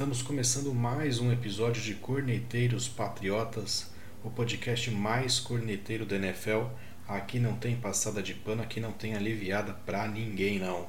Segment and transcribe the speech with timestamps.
[0.00, 3.90] Estamos começando mais um episódio de Corneteiros Patriotas,
[4.24, 6.68] o podcast mais corneteiro da NFL.
[7.06, 10.88] Aqui não tem passada de pano, aqui não tem aliviada pra ninguém não.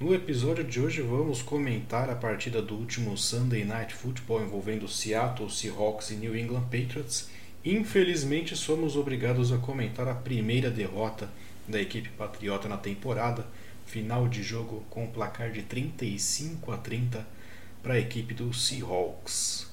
[0.00, 5.48] No episódio de hoje vamos comentar a partida do último Sunday Night Football envolvendo Seattle
[5.48, 7.30] Seahawks e New England Patriots.
[7.64, 11.30] Infelizmente somos obrigados a comentar a primeira derrota
[11.68, 13.46] da equipe patriota na temporada
[13.86, 17.24] Final de jogo com um placar de 35 a 30
[17.86, 19.70] para a equipe do Seahawks.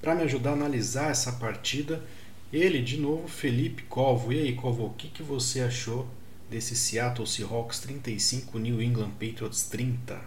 [0.00, 2.04] Para me ajudar a analisar essa partida,
[2.52, 4.32] ele de novo, Felipe Covo.
[4.32, 6.08] E aí, Covo, o que, que você achou
[6.50, 10.20] desse Seattle Seahawks 35, New England Patriots 30?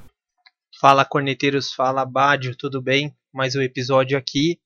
[0.79, 3.13] Fala, corneteiros, fala, Bádio, tudo bem?
[3.33, 4.57] Mais um episódio aqui.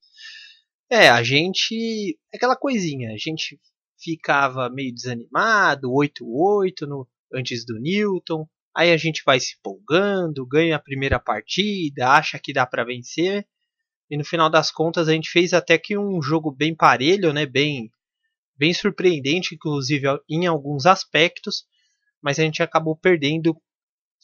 [0.88, 2.16] É, a gente.
[2.32, 3.58] Aquela coisinha, a gente
[3.98, 8.48] ficava meio desanimado, 8-8 no antes do Newton.
[8.76, 13.46] Aí a gente vai se empolgando, ganha a primeira partida, acha que dá para vencer.
[14.10, 17.46] E no final das contas a gente fez até que um jogo bem parelho, né?
[17.46, 17.90] Bem,
[18.56, 21.64] bem surpreendente, inclusive em alguns aspectos.
[22.20, 23.56] Mas a gente acabou perdendo.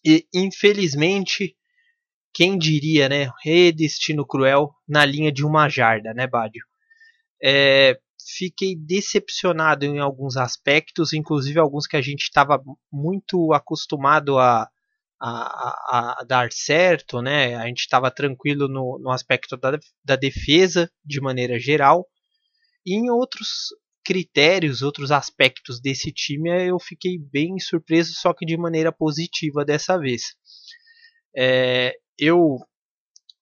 [0.04, 1.56] E infelizmente,
[2.32, 3.30] quem diria, né?
[3.44, 6.64] Redestino cruel na linha de uma jarda, né, Bádio?
[7.42, 7.98] É,
[8.36, 14.68] fiquei decepcionado em alguns aspectos, inclusive alguns que a gente estava muito acostumado a,
[15.20, 17.56] a, a, dar certo, né?
[17.56, 22.06] A gente estava tranquilo no, no aspecto da, da defesa de maneira geral.
[22.86, 23.68] E em outros
[24.04, 29.98] critérios, outros aspectos desse time, eu fiquei bem surpreso, só que de maneira positiva dessa
[29.98, 30.34] vez.
[31.36, 32.58] É, eu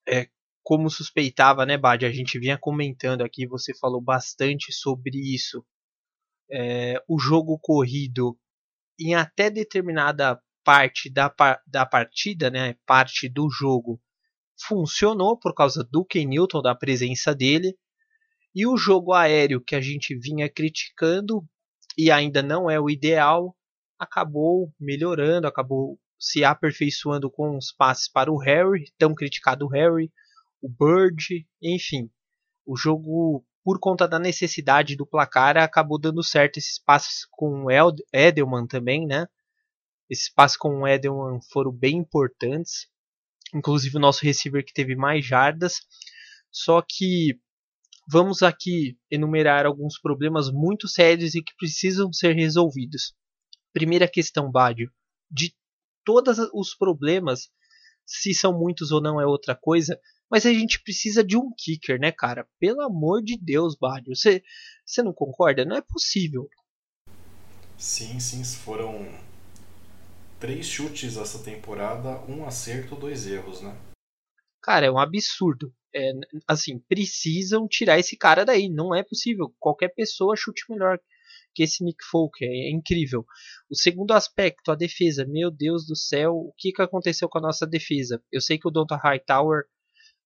[0.07, 0.29] é,
[0.69, 2.05] como suspeitava, né, Bad?
[2.05, 5.65] A gente vinha comentando aqui, você falou bastante sobre isso.
[6.53, 8.39] É, o jogo corrido,
[9.01, 11.35] em até determinada parte da,
[11.67, 13.99] da partida, né, parte do jogo,
[14.67, 17.75] funcionou por causa do Ken Newton, da presença dele.
[18.55, 21.43] E o jogo aéreo que a gente vinha criticando
[21.97, 23.57] e ainda não é o ideal,
[23.99, 30.13] acabou melhorando, acabou se aperfeiçoando com os passes para o Harry, tão criticado Harry,
[30.61, 32.11] o Bird, enfim.
[32.67, 37.71] O jogo, por conta da necessidade do placar, acabou dando certo esses passes com o
[38.13, 39.27] Edelman também, né?
[40.11, 42.89] Esses passes com o Edelman foram bem importantes.
[43.55, 45.81] Inclusive o nosso receiver que teve mais jardas.
[46.51, 47.39] Só que
[48.11, 53.15] vamos aqui enumerar alguns problemas muito sérios e que precisam ser resolvidos.
[53.73, 54.91] Primeira questão, Bádio.
[55.31, 55.55] De
[56.05, 57.51] todos os problemas,
[58.07, 61.99] se são muitos ou não é outra coisa, mas a gente precisa de um kicker,
[61.99, 62.47] né, cara?
[62.59, 64.15] Pelo amor de Deus, Bádio.
[64.15, 64.43] Você,
[64.85, 65.65] você não concorda?
[65.65, 66.49] Não é possível.
[67.77, 68.45] Sim, sim.
[68.45, 69.09] Foram
[70.39, 73.77] três chutes essa temporada, um acerto, dois erros, né?
[74.63, 75.73] Cara, é um absurdo.
[75.95, 76.13] É,
[76.47, 78.69] assim, precisam tirar esse cara daí.
[78.69, 79.55] Não é possível.
[79.59, 80.99] Qualquer pessoa chute melhor
[81.55, 82.45] que esse Nick Folk.
[82.45, 83.25] É, é incrível.
[83.71, 85.25] O segundo aspecto, a defesa.
[85.27, 88.23] Meu Deus do céu, o que, que aconteceu com a nossa defesa?
[88.31, 89.65] Eu sei que o Donta Hightower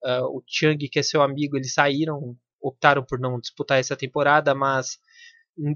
[0.04, 4.54] uh, o Chang, que é seu amigo, eles saíram, optaram por não disputar essa temporada,
[4.54, 4.98] mas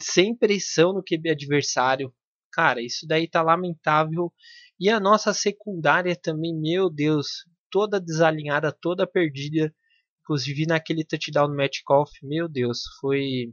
[0.01, 2.13] sem pressão no QB adversário.
[2.53, 4.33] Cara, isso daí tá lamentável.
[4.79, 9.75] E a nossa secundária também, meu Deus, toda desalinhada, toda perdida.
[10.23, 13.53] Inclusive naquele touchdown no Metcalf, meu Deus, foi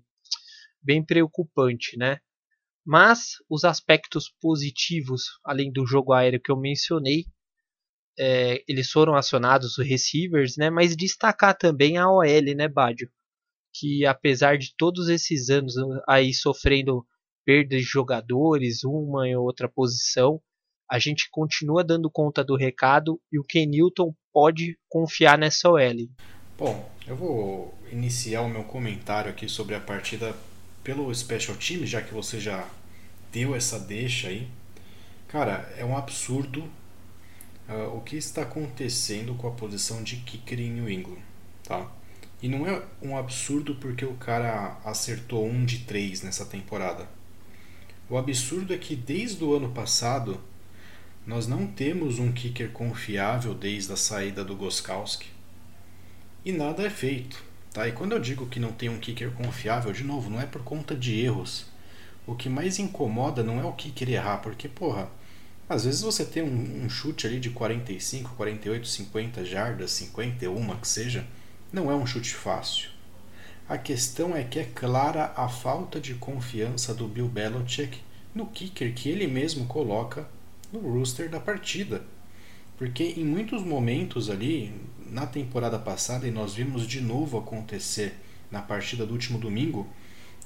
[0.82, 2.20] bem preocupante, né?
[2.86, 7.26] Mas os aspectos positivos, além do jogo aéreo que eu mencionei,
[8.18, 10.70] é, eles foram acionados os receivers, né?
[10.70, 13.10] Mas destacar também a OL, né, Bádio?
[13.74, 15.76] Que apesar de todos esses anos
[16.08, 17.06] aí sofrendo
[17.46, 20.42] perdas de jogadores, uma em outra posição,
[20.90, 26.08] a gente continua dando conta do recado e o Ken Newton pode confiar nessa OL.
[26.58, 30.36] Bom, eu vou iniciar o meu comentário aqui sobre a partida
[30.84, 32.70] pelo Special Team, já que você já
[33.32, 34.48] deu essa deixa aí.
[35.28, 36.64] Cara, é um absurdo
[37.70, 41.22] uh, o que está acontecendo com a posição de kicker em New England,
[41.64, 41.90] tá?
[42.42, 47.08] E não é um absurdo porque o cara acertou um de três nessa temporada.
[48.10, 50.42] O absurdo é que desde o ano passado
[51.26, 55.28] nós não temos um kicker confiável desde a saída do Goskowski.
[56.44, 57.42] E nada é feito.
[57.72, 57.88] Tá?
[57.88, 60.64] E quando eu digo que não tem um kicker confiável, de novo, não é por
[60.64, 61.66] conta de erros.
[62.28, 65.10] O que mais incomoda não é o kicker errar, porque, porra,
[65.68, 70.88] às vezes você tem um, um, chute ali de 45, 48, 50 jardas, 51 que
[70.88, 71.26] seja,
[71.72, 72.90] não é um chute fácil.
[73.68, 78.02] A questão é que é clara a falta de confiança do Bill Belichick
[78.36, 80.28] no kicker que ele mesmo coloca
[80.72, 82.04] no rooster da partida.
[82.78, 84.74] Porque em muitos momentos ali,
[85.10, 88.16] na temporada passada, e nós vimos de novo acontecer
[88.52, 89.88] na partida do último domingo,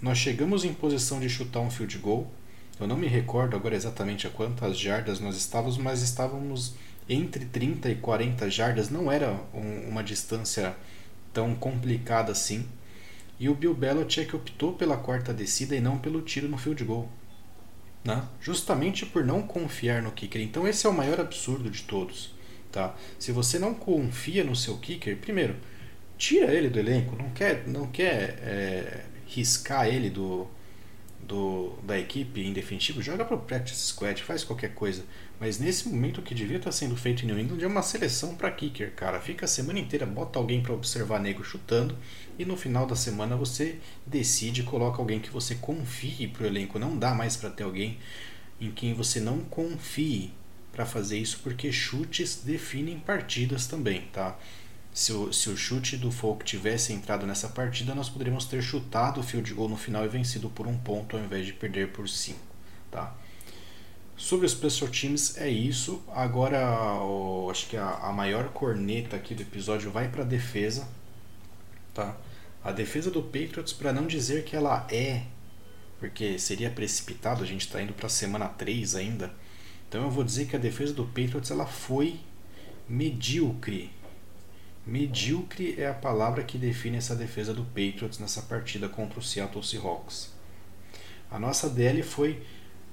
[0.02, 2.32] nós chegamos em posição de chutar um field goal.
[2.80, 6.76] Eu não me recordo agora exatamente a quantas jardas nós estávamos, mas estávamos
[7.10, 10.76] entre 30 e 40 jardas, não era um, uma distância
[11.34, 12.68] tão complicada assim.
[13.40, 17.10] E o Bill Belichick optou pela quarta descida e não pelo tiro no field goal.
[18.04, 18.24] Né?
[18.40, 20.42] Justamente por não confiar no kicker.
[20.42, 22.36] Então esse é o maior absurdo de todos.
[22.72, 22.96] Tá?
[23.18, 25.56] Se você não confia no seu kicker, primeiro,
[26.18, 30.48] tira ele do elenco, não quer, não quer é, riscar ele do,
[31.28, 35.04] do, da equipe em definitivo, joga para o practice squad, faz qualquer coisa.
[35.40, 37.82] Mas nesse momento o que devia estar tá sendo feito em New England é uma
[37.82, 39.20] seleção para kicker, cara.
[39.20, 41.96] Fica a semana inteira, bota alguém para observar nego chutando
[42.40, 46.80] e no final da semana você decide coloca alguém que você confie para o elenco.
[46.80, 47.98] Não dá mais para ter alguém
[48.60, 50.32] em quem você não confie
[50.72, 54.38] para fazer isso, porque chutes definem partidas também, tá?
[54.98, 59.20] Se o, se o chute do Folk tivesse entrado nessa partida, nós poderíamos ter chutado
[59.20, 62.10] o field goal no final e vencido por um ponto ao invés de perder por
[62.10, 62.40] cinco,
[62.90, 63.16] tá?
[64.18, 66.02] Sobre os special teams é isso.
[66.12, 70.88] Agora, o, acho que a, a maior corneta aqui do episódio vai para a defesa,
[71.94, 72.18] tá?
[72.64, 75.26] A defesa do Patriots, para não dizer que ela é,
[76.00, 79.32] porque seria precipitado, a gente está indo para a semana 3 ainda.
[79.88, 82.20] Então eu vou dizer que a defesa do Patriots ela foi
[82.90, 83.92] medíocre.
[84.88, 89.62] Medíocre é a palavra que define essa defesa do Patriots nessa partida contra o Seattle
[89.62, 90.32] Seahawks.
[91.30, 92.42] A nossa DL foi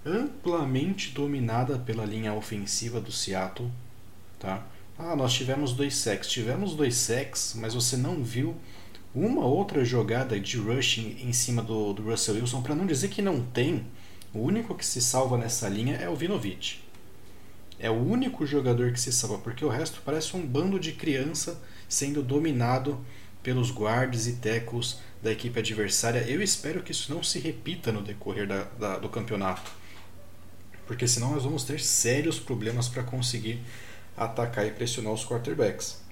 [0.05, 3.71] amplamente dominada pela linha ofensiva do Seattle,
[4.41, 4.67] tá?
[4.99, 8.57] Ah, nós tivemos dois sacks, tivemos dois sacks, mas você não viu
[9.15, 13.23] uma outra jogada de rushing em cima do, do Russell Wilson, para não dizer que
[13.23, 13.87] não tem.
[14.33, 16.83] O único que se salva nessa linha é o Vinovich.
[17.79, 21.63] É o único jogador que se salva, porque o resto parece um bando de criança
[21.95, 23.05] sendo dominado
[23.43, 26.21] pelos guards e tecos da equipe adversária.
[26.29, 29.71] Eu espero que isso não se repita no decorrer da, da, do campeonato
[30.87, 33.61] porque senão nós vamos ter sérios problemas para conseguir
[34.17, 36.03] atacar e pressionar os quarterbacks.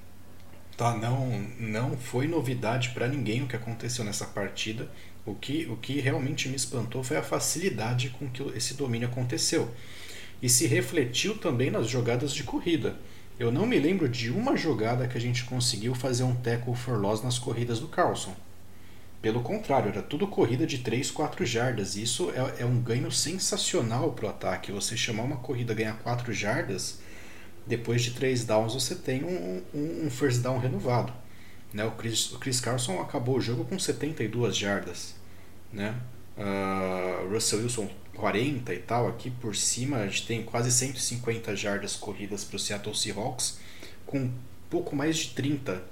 [0.77, 0.97] Tá?
[0.97, 4.91] Não, não foi novidade para ninguém o que aconteceu nessa partida.
[5.25, 9.73] O que, o que realmente me espantou foi a facilidade com que esse domínio aconteceu.
[10.41, 12.97] E se refletiu também nas jogadas de corrida.
[13.39, 16.99] Eu não me lembro de uma jogada que a gente conseguiu fazer um tackle for
[16.99, 18.35] loss nas corridas do Carlson.
[19.23, 21.97] Pelo contrário, era tudo corrida de 3, 4 jardas.
[21.97, 24.73] Isso é, é um ganho sensacional para o ataque.
[24.73, 26.99] Você chamar uma corrida ganhar 4 jardas,
[27.67, 31.13] depois de 3 downs você tem um, um, um first down renovado.
[31.73, 31.85] Né?
[31.85, 35.15] O, Chris, o Chris Carson acabou o jogo com 72 jardas.
[35.73, 35.95] Né?
[36.37, 39.09] Uh, Russell Wilson 40 e tal.
[39.09, 43.59] Aqui por cima a gente tem quase 150 jardas corridas para o Seattle Seahawks,
[44.07, 44.31] com
[44.71, 45.83] pouco mais de 30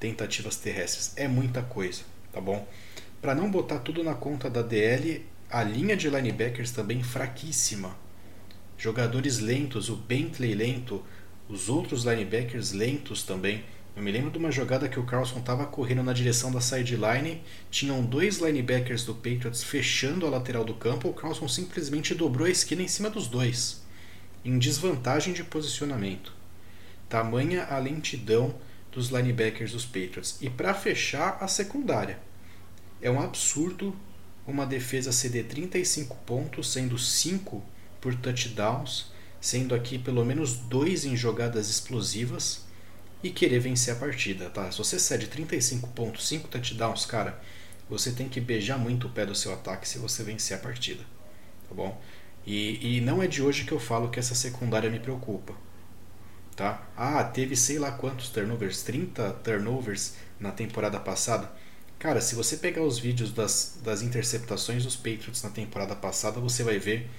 [0.00, 1.12] tentativas terrestres.
[1.16, 2.66] É muita coisa tá bom?
[3.22, 7.96] Para não botar tudo na conta da DL, a linha de linebackers também fraquíssima.
[8.76, 11.02] Jogadores lentos, o Bentley lento,
[11.48, 13.64] os outros linebackers lentos também.
[13.96, 17.40] Eu me lembro de uma jogada que o Carlson estava correndo na direção da sideline,
[17.70, 22.50] tinham dois linebackers do Patriots fechando a lateral do campo, o Carlson simplesmente dobrou a
[22.50, 23.84] esquina em cima dos dois,
[24.44, 26.32] em desvantagem de posicionamento.
[27.08, 28.56] Tamanha a lentidão
[28.90, 30.38] dos linebackers dos Patriots.
[30.40, 32.18] E para fechar, a secundária.
[33.00, 33.94] É um absurdo
[34.46, 37.62] uma defesa ceder 35 pontos, sendo 5
[38.00, 42.63] por touchdowns, sendo aqui pelo menos 2 em jogadas explosivas
[43.24, 44.70] e querer vencer a partida, tá?
[44.70, 47.40] Se você cede 35 pontos, 5 touchdowns, cara,
[47.90, 51.02] você tem que beijar muito o pé do seu ataque se você vencer a partida,
[51.68, 52.00] tá bom?
[52.46, 55.54] E, e não é de hoje que eu falo que essa secundária me preocupa
[56.54, 56.86] tá?
[56.96, 61.50] Ah, teve sei lá quantos turnovers, 30 turnovers na temporada passada.
[61.98, 66.62] Cara, se você pegar os vídeos das, das interceptações dos Patriots na temporada passada, você
[66.62, 67.10] vai ver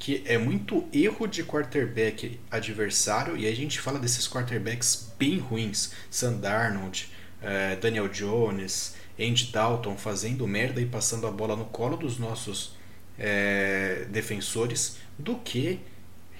[0.00, 5.92] que é muito erro de quarterback adversário, e a gente fala desses quarterbacks bem ruins,
[6.10, 7.10] Sam Darnold,
[7.42, 12.74] eh, Daniel Jones, Andy Dalton fazendo merda e passando a bola no colo dos nossos
[13.18, 15.80] eh, defensores, do que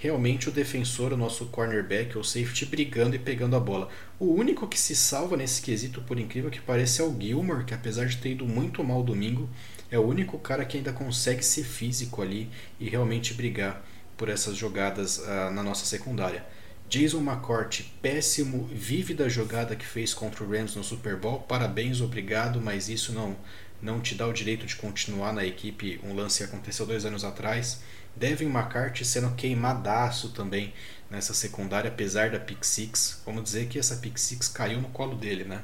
[0.01, 3.91] realmente o defensor, o nosso cornerback ou safety brigando e pegando a bola.
[4.19, 7.75] O único que se salva nesse quesito, por incrível que pareça, é o Gilmore, que
[7.75, 9.51] apesar de ter ido muito mal domingo,
[9.91, 13.85] é o único cara que ainda consegue ser físico ali e realmente brigar
[14.17, 16.45] por essas jogadas uh, na nossa secundária.
[16.89, 21.41] Jason McCourt, péssimo, vive da jogada que fez contra o Rams no Super Bowl.
[21.41, 23.37] Parabéns, obrigado, mas isso não
[23.83, 25.99] não te dá o direito de continuar na equipe.
[26.05, 27.81] Um lance aconteceu dois anos atrás.
[28.15, 30.75] Devin McCarthy sendo queimadaço também
[31.09, 33.23] nessa secundária, apesar da pick six.
[33.25, 35.63] Vamos dizer que essa pick six caiu no colo dele, né?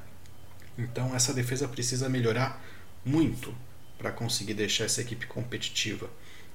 [0.78, 2.64] Então essa defesa precisa melhorar
[3.04, 3.54] muito
[3.98, 6.10] para conseguir deixar essa equipe competitiva.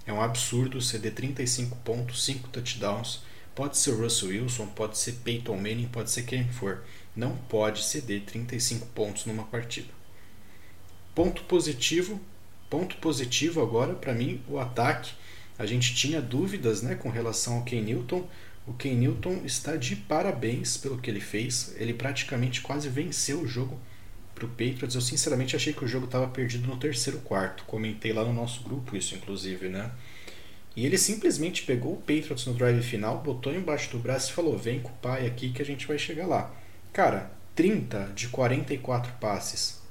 [0.06, 3.22] É um absurdo ceder 35 pontos, 5 touchdowns.
[3.54, 6.84] Pode ser Russell Wilson, pode ser Peyton Manning, pode ser quem for.
[7.16, 9.90] Não pode ceder 35 pontos numa partida.
[11.14, 12.20] Ponto positivo,
[12.70, 15.14] ponto positivo agora para mim o ataque.
[15.60, 18.28] A gente tinha dúvidas, né, com relação ao Ken Newton.
[18.66, 21.76] O Ken Newton está de parabéns pelo que ele fez.
[21.78, 23.80] Ele praticamente quase venceu o jogo
[24.34, 24.96] para o Patriots.
[24.96, 27.64] Eu sinceramente achei que o jogo estava perdido no terceiro quarto.
[27.66, 29.92] Comentei lá no nosso grupo isso, inclusive, né?
[30.76, 34.58] E ele simplesmente pegou o Patriots no drive final, botou embaixo do braço e falou:
[34.58, 36.54] Vem com o pai aqui que a gente vai chegar lá.
[36.94, 39.82] Cara, 30 de 44 passes,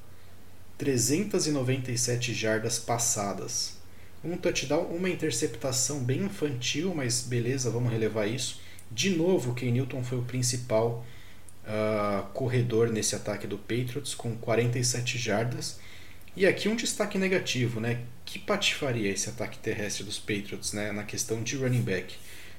[0.78, 3.78] 397 jardas passadas,
[4.25, 8.61] um touchdown, uma interceptação bem infantil, mas beleza, vamos relevar isso.
[8.90, 11.04] De novo, Ken Newton foi o principal
[11.67, 15.79] uh, corredor nesse ataque do Patriots com 47 jardas.
[16.37, 18.00] E aqui um destaque negativo, né?
[18.25, 20.93] Que patifaria esse ataque terrestre dos Patriots, né?
[20.93, 22.14] Na questão de running back.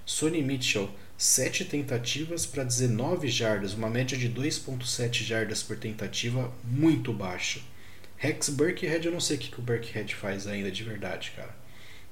[0.06, 7.14] Sonny Mitchell, 7 tentativas para 19 jardas, uma média de 2.7 jardas por tentativa, muito
[7.14, 7.62] baixa.
[8.18, 11.56] Rex Burkhead, eu não sei o que, que o Burkhead faz ainda de verdade, cara.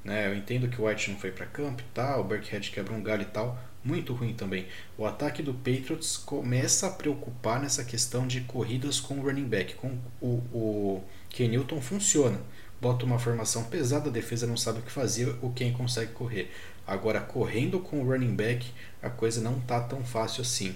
[0.03, 2.93] Né, eu entendo que o White não foi para campo e tal, o Burkhead quebra
[2.93, 4.65] um galho e tal, muito ruim também.
[4.97, 9.75] O ataque do Patriots começa a preocupar nessa questão de corridas com o running back.
[9.75, 12.39] Com o, o Ken Newton funciona.
[12.81, 16.51] Bota uma formação pesada, a defesa não sabe o que fazer, o quem consegue correr.
[16.87, 18.71] Agora, correndo com o running back,
[19.01, 20.75] a coisa não tá tão fácil assim.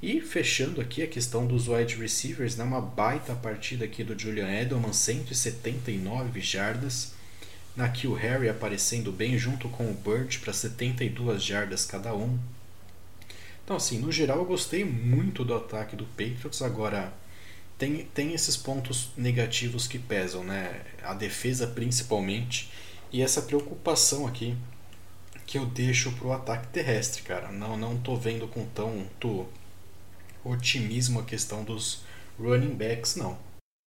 [0.00, 4.48] E fechando aqui a questão dos wide receivers, né, uma baita partida aqui do Julian
[4.48, 7.14] Edelman, 179 jardas.
[7.78, 12.36] Na Kill Harry aparecendo bem junto com o Bird para 72 jardas cada um.
[13.62, 16.60] Então, assim, no geral eu gostei muito do ataque do Patriots.
[16.60, 17.12] Agora,
[17.78, 20.82] tem, tem esses pontos negativos que pesam, né?
[21.04, 22.68] A defesa principalmente.
[23.12, 24.56] E essa preocupação aqui
[25.46, 27.52] que eu deixo pro ataque terrestre, cara.
[27.52, 29.46] Não, não tô vendo com tanto
[30.44, 32.02] otimismo a questão dos
[32.36, 33.38] running backs, não.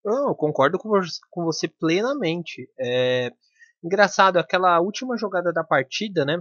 [0.04, 2.70] Não, eu concordo com você plenamente.
[2.78, 3.32] É,
[3.82, 6.38] Engraçado, aquela última jogada da partida, né?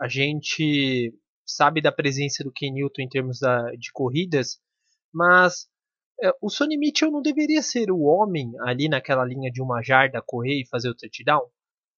[0.00, 1.14] A gente
[1.46, 4.58] sabe da presença do Ken Newton em termos da, de corridas,
[5.12, 5.68] mas
[6.20, 10.22] é, o Sonny Mitchell não deveria ser o homem ali naquela linha de uma jarda
[10.24, 11.48] correr e fazer o touchdown?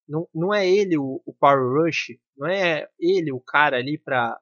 [0.06, 2.18] Não, não é ele o, o power rush?
[2.36, 4.38] Não é ele o cara ali para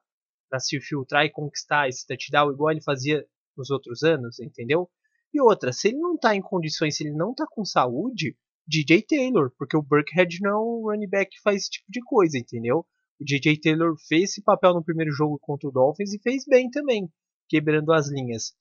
[0.59, 4.89] se filtrar e conquistar esse touchdown igual ele fazia nos outros anos, entendeu?
[5.33, 9.01] E outra, se ele não está em condições, se ele não está com saúde, DJ
[9.03, 12.37] Taylor, porque o Burkhead não é um running back que faz esse tipo de coisa,
[12.37, 12.85] entendeu?
[13.19, 16.69] O DJ Taylor fez esse papel no primeiro jogo contra o Dolphins e fez bem
[16.69, 17.09] também,
[17.47, 18.53] quebrando as linhas.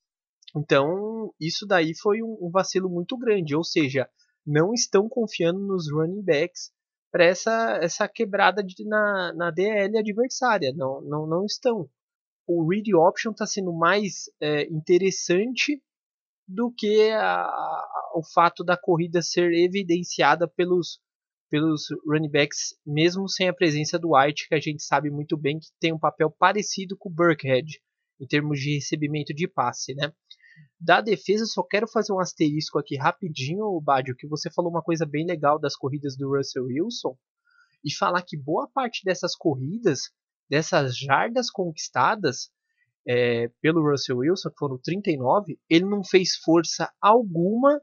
[0.54, 4.08] Então, isso daí foi um, um vacilo muito grande, ou seja,
[4.46, 6.70] não estão confiando nos running backs
[7.10, 11.88] para essa, essa quebrada de, na, na DL adversária, não, não, não estão.
[12.46, 15.80] O read option está sendo mais é, interessante
[16.52, 21.00] do que a, a, o fato da corrida ser evidenciada pelos,
[21.50, 25.58] pelos running backs, mesmo sem a presença do White, que a gente sabe muito bem
[25.58, 27.80] que tem um papel parecido com o Burkhead
[28.20, 30.12] em termos de recebimento de passe, né?
[30.78, 35.06] Da defesa, só quero fazer um asterisco aqui rapidinho, Badio, que você falou uma coisa
[35.06, 37.16] bem legal das corridas do Russell Wilson
[37.84, 40.10] e falar que boa parte dessas corridas,
[40.48, 42.50] dessas jardas conquistadas,
[43.06, 47.80] é, pelo Russell Wilson, que foram 39, ele não fez força alguma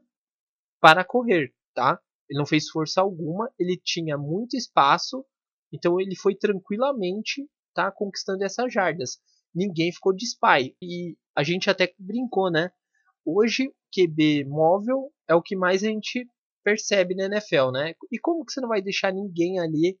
[0.80, 2.00] para correr, tá?
[2.28, 5.24] Ele não fez força alguma, ele tinha muito espaço,
[5.72, 9.18] então ele foi tranquilamente, tá, conquistando essas jardas.
[9.54, 10.76] Ninguém ficou de spy.
[10.80, 12.70] E a gente até brincou, né?
[13.24, 16.26] Hoje, QB móvel é o que mais a gente
[16.62, 17.94] percebe na NFL, né?
[18.10, 19.98] E como que você não vai deixar ninguém ali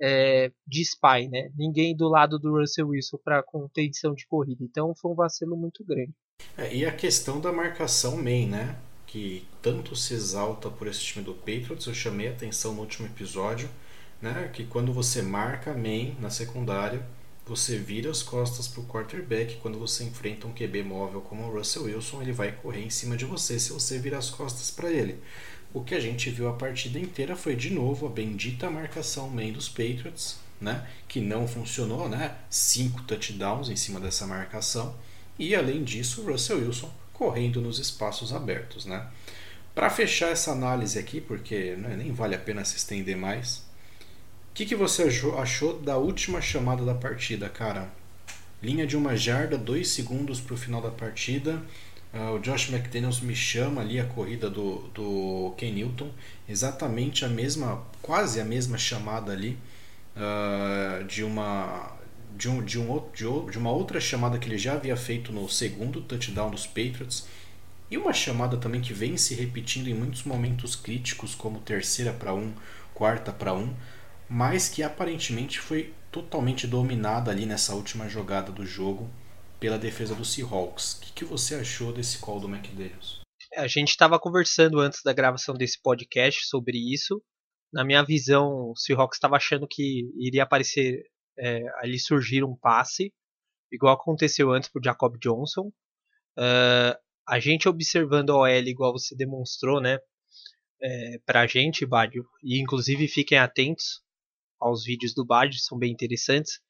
[0.00, 1.50] é, de spy, né?
[1.56, 4.62] Ninguém do lado do Russell Wilson para contenção de corrida.
[4.62, 6.12] Então foi um vacilo muito grande.
[6.56, 8.76] É, e a questão da marcação main, né?
[9.06, 13.06] Que tanto se exalta por esse time do Patriots, eu chamei a atenção no último
[13.06, 13.68] episódio,
[14.20, 14.50] né?
[14.52, 17.02] Que quando você marca main na secundária,
[17.46, 19.56] você vira as costas para o quarterback.
[19.62, 23.16] Quando você enfrenta um QB móvel como o Russell Wilson, ele vai correr em cima
[23.16, 25.20] de você se você virar as costas para ele.
[25.72, 29.52] O que a gente viu a partida inteira foi de novo a bendita marcação main
[29.52, 30.86] dos Patriots, né?
[31.06, 32.34] Que não funcionou, né?
[32.48, 34.94] Cinco touchdowns em cima dessa marcação.
[35.38, 39.06] E além disso, o Russell Wilson correndo nos espaços abertos, né?
[39.74, 43.66] Para fechar essa análise aqui, porque né, nem vale a pena se estender mais,
[44.56, 45.02] que, que você
[45.38, 47.90] achou da última chamada da partida, cara?
[48.62, 51.62] Linha de uma jarda, dois segundos para o final da partida.
[52.14, 56.10] Uh, o Josh McDaniels me chama ali a corrida do, do Ken Newton,
[56.48, 59.58] exatamente a mesma, quase a mesma chamada ali
[60.16, 61.94] uh, de uma
[62.36, 66.00] de, um, de, um, de uma outra chamada que ele já havia feito no segundo
[66.02, 67.26] touchdown dos Patriots.
[67.90, 72.34] E uma chamada também que vem se repetindo em muitos momentos críticos, como terceira para
[72.34, 72.52] um,
[72.92, 73.72] quarta para um,
[74.28, 79.08] mas que aparentemente foi totalmente dominada ali nessa última jogada do jogo
[79.58, 80.94] pela defesa do Seahawks.
[80.94, 83.20] O que, que você achou desse call do McDaniels?
[83.56, 87.22] A gente estava conversando antes da gravação desse podcast sobre isso.
[87.72, 91.02] Na minha visão, o Seahawks estava achando que iria aparecer
[91.38, 93.12] é, ali surgir um passe,
[93.72, 95.72] igual aconteceu antes para Jacob Johnson.
[96.38, 96.96] Uh,
[97.26, 99.98] a gente observando a OL igual você demonstrou, né?
[100.80, 104.02] É, para a gente, Badio, e inclusive fiquem atentos
[104.60, 106.60] aos vídeos do Badio, são bem interessantes.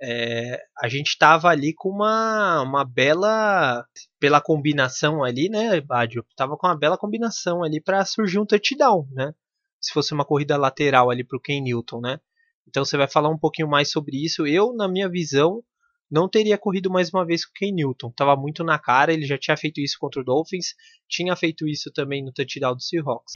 [0.00, 3.84] É, a gente estava ali com uma, uma bela.
[4.18, 6.24] Pela combinação ali, né, Badio?
[6.36, 9.34] Tava com uma bela combinação ali para surgir um touchdown, né?
[9.80, 12.20] Se fosse uma corrida lateral ali para o Ken Newton, né?
[12.68, 14.46] Então você vai falar um pouquinho mais sobre isso.
[14.46, 15.62] Eu, na minha visão,
[16.10, 18.12] não teria corrido mais uma vez com o Ken Newton.
[18.12, 20.74] Tava muito na cara, ele já tinha feito isso contra o Dolphins,
[21.08, 23.32] tinha feito isso também no touchdown do Seahawks.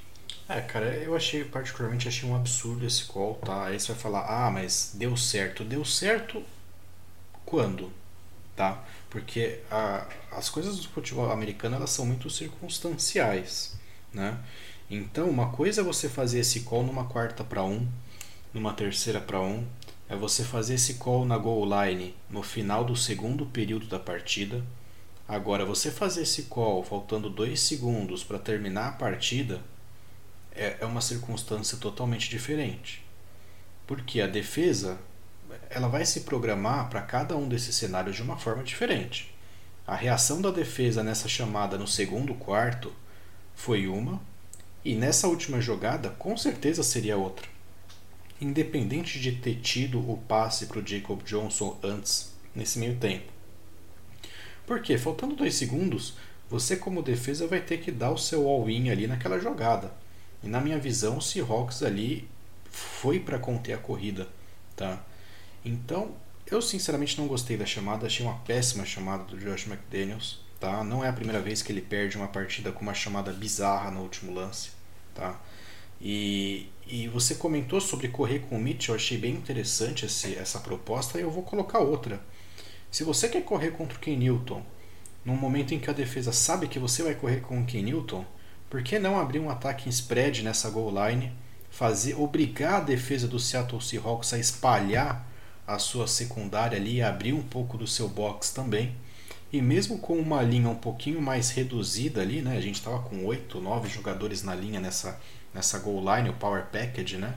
[0.49, 3.65] É, cara, eu achei, particularmente, achei um absurdo esse call, tá?
[3.65, 5.65] Aí você vai falar, ah, mas deu certo.
[5.65, 6.43] Deu certo
[7.45, 7.93] quando?
[8.55, 8.85] Tá?
[9.11, 13.75] Porque a, as coisas do futebol americano, elas são muito circunstanciais,
[14.13, 14.39] né?
[14.89, 17.89] Então, uma coisa é você fazer esse call numa quarta para um,
[18.55, 19.67] numa terceira para um,
[20.09, 24.63] é você fazer esse call na goal line no final do segundo período da partida.
[25.27, 29.61] Agora, você fazer esse call faltando dois segundos para terminar a partida
[30.57, 33.05] é, é uma circunstância totalmente diferente.
[33.87, 34.99] Porque a defesa
[35.71, 39.35] ela vai se programar para cada um desses cenários de uma forma diferente.
[39.87, 42.93] A reação da defesa nessa chamada no segundo quarto
[43.55, 44.21] foi uma,
[44.85, 47.47] e nessa última jogada com certeza seria outra.
[48.41, 53.33] Independente de ter tido o passe para o Jacob Johnson antes, nesse meio tempo.
[54.67, 56.15] Porque faltando dois segundos,
[56.51, 59.93] você como defesa vai ter que dar o seu all-in ali naquela jogada.
[60.47, 62.29] E na minha visão, o Seahawks ali
[62.71, 64.29] foi para conter a corrida,
[64.77, 65.05] tá?
[65.65, 66.15] Então,
[66.47, 70.85] eu sinceramente não gostei da chamada, achei uma péssima chamada do Josh McDaniels, tá?
[70.85, 74.03] Não é a primeira vez que ele perde uma partida com uma chamada bizarra no
[74.03, 74.71] último lance,
[75.17, 75.37] tá?
[76.01, 80.61] E, e você comentou sobre correr com o Mitchell, eu achei bem interessante esse, essa
[80.61, 82.21] proposta e eu vou colocar outra.
[82.89, 84.65] Se você quer correr contra o Ken Newton,
[85.25, 88.25] num momento em que a defesa sabe que você vai correr com o Ken Newton,
[88.69, 91.33] por que não abrir um ataque em spread nessa goal line,
[91.71, 95.27] fazer obrigar a defesa do Seattle Seahawks a espalhar
[95.67, 98.95] a sua secundária ali, abrir um pouco do seu box também.
[99.53, 102.57] E mesmo com uma linha um pouquinho mais reduzida ali, né?
[102.57, 105.21] A gente estava com 8, 9 jogadores na linha nessa,
[105.55, 107.35] nessa goal line, o power package, né?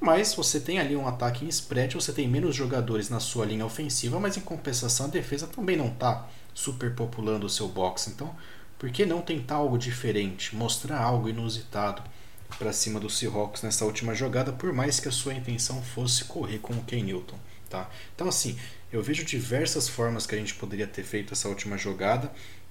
[0.00, 3.64] Mas você tem ali um ataque em spread, você tem menos jogadores na sua linha
[3.64, 8.08] ofensiva, mas em compensação a defesa também não está superpopulando o seu box.
[8.08, 8.34] Então,
[8.78, 12.02] por que não tentar algo diferente, mostrar algo inusitado
[12.58, 16.58] para cima do Seahawks nessa última jogada, por mais que a sua intenção fosse correr
[16.58, 17.38] com o Ken Newton?
[17.68, 17.90] Tá?
[18.14, 18.58] Então, assim,
[18.92, 22.30] eu vejo diversas formas que a gente poderia ter feito essa última jogada.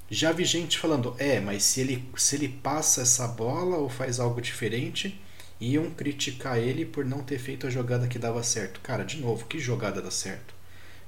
[0.10, 4.20] Já vi gente falando, é, mas se ele, se ele passa essa bola ou faz
[4.20, 5.20] algo diferente,
[5.60, 8.80] iam criticar ele por não ter feito a jogada que dava certo.
[8.82, 10.54] Cara, de novo, que jogada dá certo?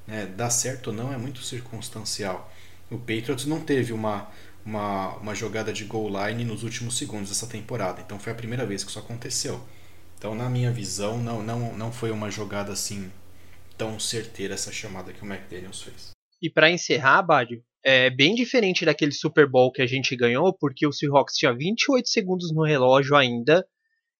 [0.07, 0.27] Né?
[0.49, 2.51] Certo ou não é muito circunstancial.
[2.89, 4.29] O Patriots não teve uma,
[4.65, 8.65] uma, uma jogada de goal line nos últimos segundos dessa temporada, então foi a primeira
[8.65, 9.61] vez que isso aconteceu.
[10.17, 13.11] Então, na minha visão, não, não, não foi uma jogada assim
[13.77, 16.11] tão certeira essa chamada que o McDaniels fez.
[16.41, 20.87] E para encerrar, Badio, é bem diferente daquele Super Bowl que a gente ganhou, porque
[20.87, 23.65] o Seahawks tinha 28 segundos no relógio ainda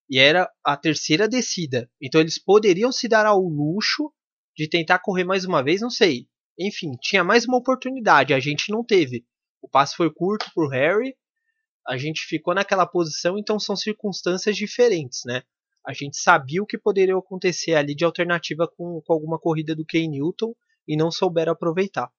[0.09, 1.89] e era a terceira descida.
[1.99, 4.11] Então eles poderiam se dar ao luxo
[4.55, 6.27] de tentar correr mais uma vez, não sei.
[6.59, 9.25] Enfim, tinha mais uma oportunidade, a gente não teve.
[9.65, 11.15] O passe foi curto para o Harry,
[11.87, 15.41] a gente ficou naquela posição, então são circunstâncias diferentes, né?
[15.83, 19.83] a gente sabia o que poderia acontecer ali de alternativa com, com alguma corrida do
[19.83, 20.53] Ken Newton
[20.87, 22.11] e não souberam aproveitar.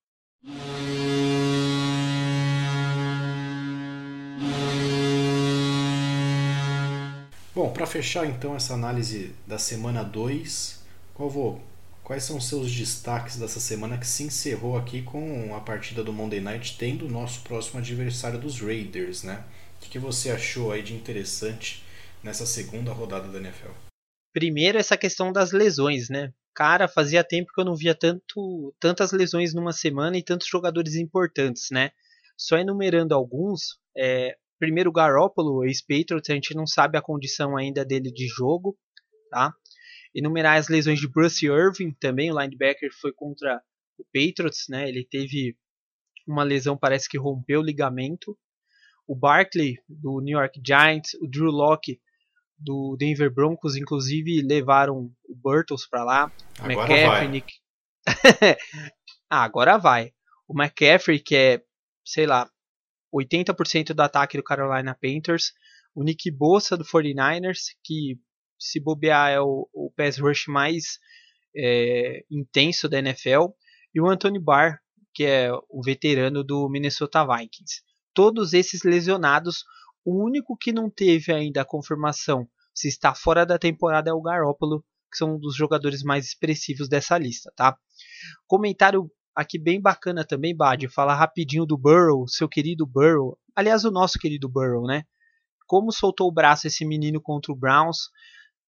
[7.55, 11.61] Bom, para fechar então essa análise da semana 2, vou,
[12.07, 16.13] quais são os seus destaques dessa semana que se encerrou aqui com a partida do
[16.13, 19.45] Monday Night, tendo o nosso próximo adversário dos Raiders, né?
[19.75, 21.85] O que você achou aí de interessante
[22.23, 23.73] nessa segunda rodada da NFL.
[24.33, 26.33] Primeiro, essa questão das lesões, né?
[26.55, 30.95] Cara, fazia tempo que eu não via tanto, tantas lesões numa semana e tantos jogadores
[30.95, 31.91] importantes, né?
[32.39, 38.13] Só enumerando alguns, é, primeiro Garoppolo, ex-Patriots, a gente não sabe a condição ainda dele
[38.13, 38.79] de jogo,
[39.29, 39.53] tá?
[40.17, 43.63] Enumerar as lesões de Bruce Irving também, o linebacker foi contra
[43.99, 44.89] o Patriots, né?
[44.89, 45.55] Ele teve
[46.27, 48.35] uma lesão, parece que rompeu o ligamento.
[49.07, 52.01] O Barkley, do New York Giants, o Drew Locke,
[52.59, 56.33] do Denver Broncos, inclusive levaram o Burtles para lá.
[56.59, 57.29] Agora McCaffrey, vai.
[57.29, 57.55] Nick...
[59.29, 60.13] ah, agora vai.
[60.49, 61.63] O McCaffrey, que é,
[62.05, 62.51] sei lá,
[63.15, 65.53] 80% do ataque do Carolina Panthers.
[65.95, 68.19] O Nick Bossa do 49ers, que
[68.59, 70.99] se bobear é o, o pass rush mais
[71.57, 73.49] é, intenso da NFL.
[73.95, 74.79] E o Anthony Barr,
[75.15, 77.83] que é o veterano do Minnesota Vikings.
[78.13, 79.65] Todos esses lesionados,
[80.05, 84.21] o único que não teve ainda a confirmação se está fora da temporada é o
[84.21, 87.77] Garoppolo, que são um dos jogadores mais expressivos dessa lista, tá?
[88.47, 93.39] Comentário aqui bem bacana também, Bad, falar rapidinho do Burrow, seu querido Burrow.
[93.55, 95.05] Aliás, o nosso querido Burrow, né?
[95.67, 98.11] Como soltou o braço esse menino contra o Browns.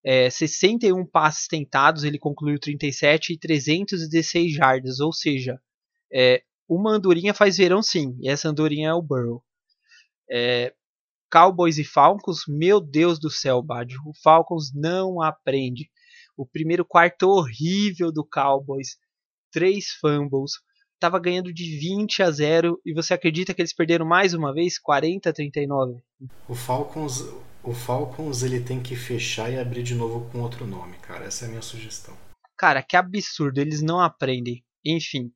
[0.03, 5.59] É, 61 passes tentados, ele concluiu 37 e 316 jardas, ou seja,
[6.13, 9.43] é, uma andorinha faz verão sim, e essa andorinha é o Burrow.
[10.29, 10.73] É,
[11.31, 15.89] Cowboys e Falcons, meu Deus do céu, Bad, o Falcons não aprende.
[16.35, 18.97] O primeiro quarto horrível do Cowboys,
[19.51, 20.53] três fumbles,
[20.95, 24.79] estava ganhando de 20 a 0 e você acredita que eles perderam mais uma vez,
[24.79, 26.01] 40 a 39?
[26.47, 27.25] O Falcons,
[27.63, 31.25] o Falcons ele tem que fechar e abrir de novo com outro nome, cara.
[31.25, 32.15] Essa é a minha sugestão.
[32.57, 34.63] Cara, que absurdo, eles não aprendem.
[34.85, 35.31] Enfim,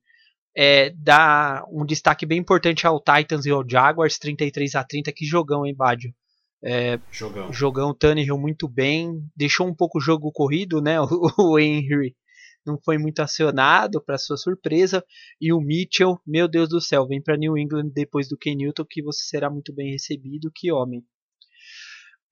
[0.56, 5.24] é, dá um destaque bem importante ao Titans e ao Jaguars, 33 a 30 que
[5.24, 6.14] jogão, hein, Badio?
[6.62, 7.52] É, jogão.
[7.52, 10.98] Jogão, Tannehill muito bem, deixou um pouco o jogo corrido, né?
[11.38, 12.16] O, o Henry
[12.64, 15.04] não foi muito acionado, para sua surpresa,
[15.38, 18.86] e o Mitchell, meu Deus do céu, vem para New England depois do Ken Newton,
[18.88, 21.04] que você será muito bem recebido, que homem.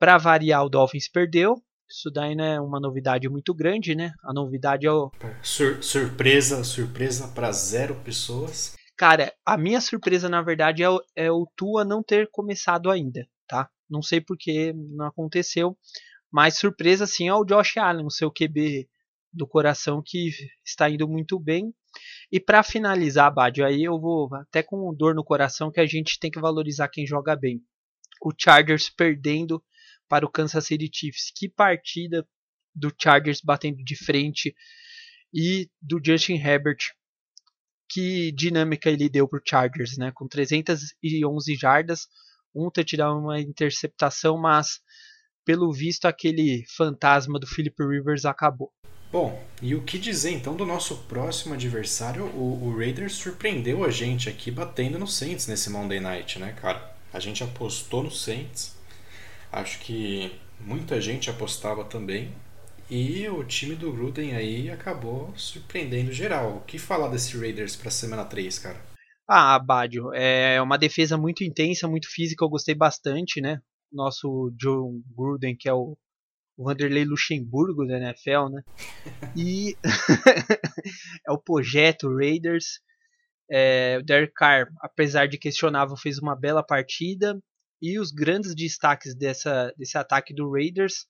[0.02, 4.12] Para variar, o Dolphins perdeu, isso daí não é uma novidade muito grande, né?
[4.24, 5.12] A novidade é o.
[5.40, 8.74] Sur surpresa, surpresa para zero pessoas.
[8.96, 13.24] Cara, a minha surpresa, na verdade, é o, é o Tua não ter começado ainda,
[13.46, 13.70] tá?
[13.88, 15.78] Não sei porque não aconteceu.
[16.32, 18.88] Mas surpresa, sim, é o Josh Allen, o seu QB
[19.32, 20.30] do coração que
[20.66, 21.72] está indo muito bem.
[22.28, 26.18] E para finalizar, Badio, aí eu vou até com dor no coração que a gente
[26.18, 27.62] tem que valorizar quem joga bem.
[28.20, 29.62] O Chargers perdendo
[30.12, 31.33] para o Kansas City Chiefs.
[31.35, 32.29] Que partida
[32.75, 34.55] do Chargers batendo de frente
[35.33, 36.77] e do Justin Herbert.
[37.88, 40.12] Que dinâmica ele deu para o Chargers, né?
[40.14, 42.09] Com 311 jardas,
[42.55, 44.81] um touchdown uma interceptação, mas
[45.46, 48.70] pelo visto aquele fantasma do Philip Rivers acabou.
[49.11, 52.27] Bom, e o que dizer então do nosso próximo adversário?
[52.27, 56.94] O, o Raiders surpreendeu a gente aqui batendo no Saints nesse Monday Night, né, cara?
[57.11, 58.82] A gente apostou no Saints
[59.52, 62.32] Acho que muita gente apostava também.
[62.90, 66.56] E o time do Gruden aí acabou surpreendendo geral.
[66.56, 68.80] O que falar desse Raiders para semana 3, cara?
[69.28, 73.60] Ah, Badio, é uma defesa muito intensa, muito física, eu gostei bastante, né?
[73.90, 75.96] Nosso John Gruden, que é o
[76.58, 78.62] Vanderlei Luxemburgo da NFL, né?
[79.36, 79.76] E
[81.26, 82.80] é o projeto Raiders.
[83.50, 87.38] É, o Derek Carr, apesar de questionável, fez uma bela partida.
[87.83, 91.05] E os grandes destaques dessa, desse ataque do Raiders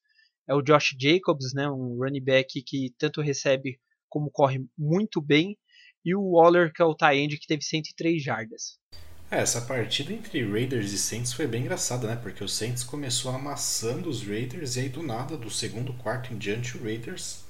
[0.49, 5.59] é o Josh Jacobs, né, um running back que tanto recebe como corre muito bem,
[6.03, 8.79] e o Waller, que é o tight que teve 103 jardas.
[9.31, 12.17] É, essa partida entre Raiders e Saints foi bem engraçada, né?
[12.17, 16.39] Porque o Saints começou amassando os Raiders e aí do nada, do segundo quarto em
[16.39, 17.45] diante, o Raiders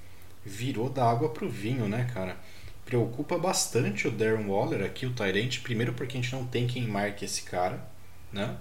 [0.44, 2.36] virou da água pro vinho, né, cara?
[2.84, 6.86] Preocupa bastante o Darren Waller aqui, o Tyrant, primeiro porque a gente não tem quem
[6.86, 7.88] marque esse cara,
[8.32, 8.56] né?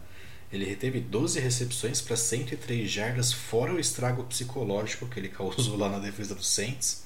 [0.52, 5.90] Ele reteve 12 recepções para 103 jardas, fora o estrago psicológico que ele causou lá
[5.90, 7.06] na defesa do Saints.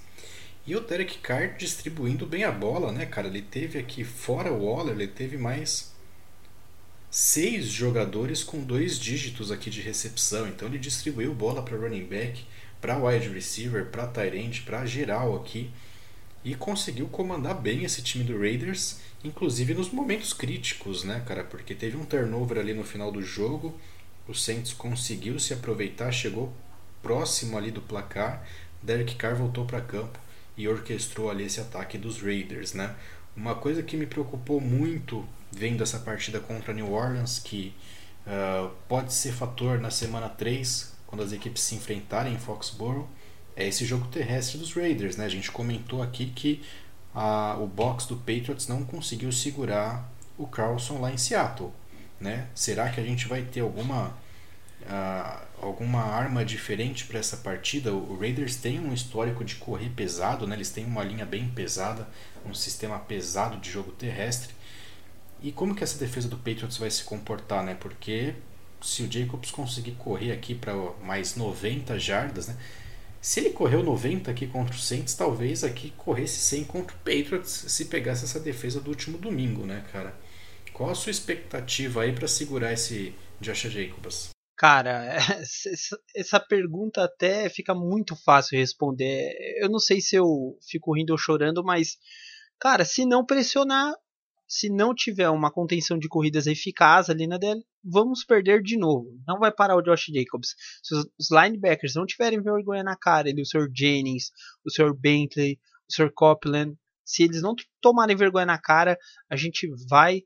[0.65, 3.27] E o Derek Carr distribuindo bem a bola, né, cara?
[3.27, 5.93] Ele teve aqui, fora o Waller, ele teve mais
[7.12, 10.47] seis jogadores com dois dígitos aqui de recepção.
[10.47, 12.43] Então ele distribuiu bola para running back,
[12.81, 15.69] para wide receiver, para tight end, para geral aqui.
[16.45, 21.43] E conseguiu comandar bem esse time do Raiders inclusive nos momentos críticos, né, cara?
[21.43, 23.77] Porque teve um turnover ali no final do jogo,
[24.27, 26.53] o Saints conseguiu se aproveitar, chegou
[27.01, 28.47] próximo ali do placar,
[28.81, 30.19] Derek Carr voltou para campo
[30.58, 32.95] e orquestrou ali esse ataque dos Raiders, né?
[33.36, 37.73] Uma coisa que me preocupou muito vendo essa partida contra New Orleans, que
[38.25, 43.08] uh, pode ser fator na semana 3, quando as equipes se enfrentarem em Foxborough,
[43.56, 45.15] é esse jogo terrestre dos Raiders.
[45.18, 45.26] Né?
[45.26, 46.63] A gente comentou aqui que
[47.13, 51.72] a, o box do Patriots não conseguiu segurar o Carlson lá em Seattle.
[52.20, 52.48] Né?
[52.54, 54.08] Será que a gente vai ter alguma,
[54.82, 57.94] uh, alguma arma diferente para essa partida?
[57.94, 60.56] O Raiders tem um histórico de correr pesado, né?
[60.56, 62.08] eles têm uma linha bem pesada,
[62.46, 64.54] um sistema pesado de jogo terrestre.
[65.41, 67.63] E como que essa defesa do Patriots vai se comportar?
[67.63, 67.76] Né?
[67.76, 68.34] Porque
[68.82, 72.56] se o Jacobs conseguir correr aqui para mais 90 jardas, né?
[73.25, 77.49] Se ele correu 90 aqui contra o Saints, talvez aqui corresse 100 contra o Patriots
[77.49, 80.15] se pegasse essa defesa do último domingo, né, cara?
[80.71, 84.29] Qual a sua expectativa aí para segurar esse Josh Jacobs?
[84.55, 85.17] Cara,
[86.15, 89.33] essa pergunta até fica muito fácil de responder.
[89.59, 91.97] Eu não sei se eu fico rindo ou chorando, mas,
[92.59, 93.91] cara, se não pressionar,
[94.47, 99.19] se não tiver uma contenção de corridas eficaz ali na dele, vamos perder de novo.
[99.27, 100.55] Não vai parar o Josh Jacobs.
[100.84, 103.67] Se os linebackers não tiverem vergonha na cara, ele, o Sr.
[103.73, 104.31] Jennings,
[104.65, 104.93] o Sr.
[104.93, 106.12] Bentley, o Sr.
[106.13, 108.97] Copeland, se eles não tomarem vergonha na cara,
[109.29, 110.23] a gente vai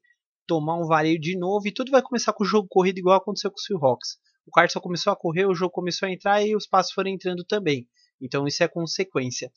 [0.48, 3.52] tomar um vareio de novo e tudo vai começar com o jogo corrido igual aconteceu
[3.52, 4.18] com o Seahawks.
[4.48, 7.44] O Carson começou a correr, o jogo começou a entrar e os passos foram entrando
[7.44, 7.88] também.
[8.22, 9.52] Então isso é consequência.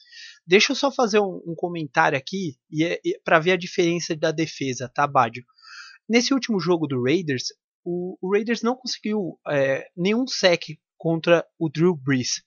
[0.47, 4.15] Deixa eu só fazer um, um comentário aqui e, é, e para ver a diferença
[4.17, 5.45] da defesa, tá, Badio?
[6.09, 7.45] Nesse último jogo do Raiders,
[7.85, 10.63] o, o Raiders não conseguiu é, nenhum sec
[10.97, 12.43] contra o Drew Brees.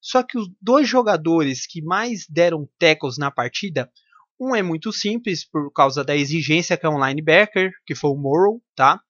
[0.00, 3.90] Só que os dois jogadores que mais deram tackles na partida,
[4.40, 8.16] um é muito simples por causa da exigência que é um linebacker, que foi o
[8.16, 9.00] Morrow, tá?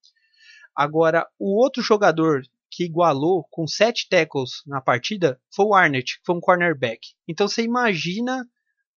[0.76, 6.24] Agora, o outro jogador que igualou com sete tackles na partida foi o Arnett, que
[6.24, 7.00] foi um cornerback.
[7.28, 8.46] Então você imagina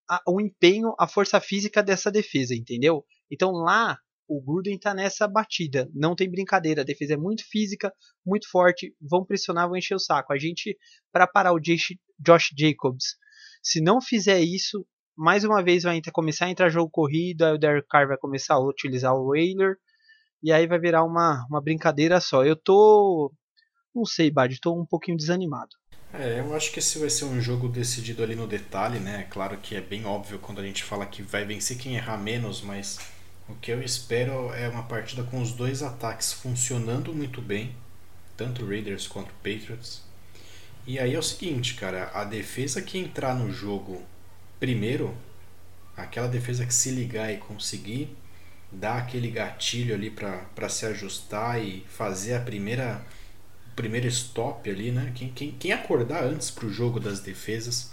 [0.09, 3.05] a, o empenho, a força física dessa defesa, entendeu?
[3.29, 7.93] Então lá o Gruden está nessa batida, não tem brincadeira, a defesa é muito física,
[8.25, 10.33] muito forte, vão pressionar, vão encher o saco.
[10.33, 10.75] A gente,
[11.11, 13.17] para parar o Josh Jacobs,
[13.61, 17.57] se não fizer isso, mais uma vez vai começar a entrar jogo corrido, aí o
[17.57, 19.75] Derek Carr vai começar a utilizar o Whaler,
[20.41, 22.43] e aí vai virar uma, uma brincadeira só.
[22.43, 23.31] Eu tô
[23.95, 25.75] não sei, Bad, estou um pouquinho desanimado.
[26.13, 29.27] É, eu acho que esse vai ser um jogo decidido ali no detalhe, né?
[29.29, 32.61] Claro que é bem óbvio quando a gente fala que vai vencer quem errar menos,
[32.61, 32.99] mas
[33.49, 37.75] o que eu espero é uma partida com os dois ataques funcionando muito bem,
[38.37, 40.03] tanto Raiders quanto Patriots.
[40.87, 44.03] E aí é o seguinte, cara, a defesa que entrar no jogo
[44.59, 45.15] primeiro,
[45.97, 48.15] aquela defesa que se ligar e conseguir
[48.71, 53.05] dar aquele gatilho ali para se ajustar e fazer a primeira
[53.75, 55.11] primeiro stop ali, né?
[55.15, 57.91] Quem, quem, quem acordar antes para o jogo das defesas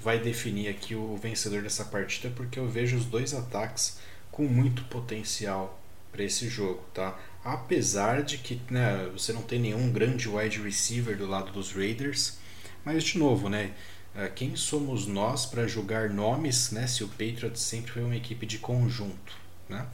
[0.00, 3.98] vai definir aqui o vencedor dessa partida, porque eu vejo os dois ataques
[4.30, 5.78] com muito potencial
[6.10, 7.18] para esse jogo, tá?
[7.44, 12.38] Apesar de que né, você não tem nenhum grande wide receiver do lado dos Raiders,
[12.84, 13.72] mas de novo, né?
[14.14, 16.86] Eh, quem somos nós para julgar nomes, né?
[16.86, 19.36] Se o Patriots sempre foi uma equipe de conjunto,
[19.68, 19.86] né?